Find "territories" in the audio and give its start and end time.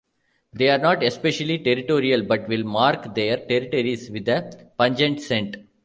3.37-4.09